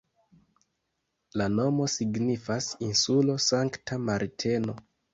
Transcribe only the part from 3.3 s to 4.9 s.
Sankta Marteno".